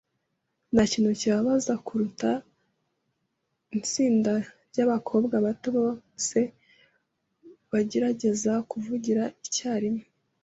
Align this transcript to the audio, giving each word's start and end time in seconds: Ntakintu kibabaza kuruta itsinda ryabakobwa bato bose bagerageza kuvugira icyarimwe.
Ntakintu 0.73 1.09
kibabaza 1.19 1.73
kuruta 1.85 2.29
itsinda 3.79 4.33
ryabakobwa 4.69 5.35
bato 5.45 5.69
bose 5.77 6.39
bagerageza 7.71 8.51
kuvugira 8.69 9.23
icyarimwe. 9.45 10.03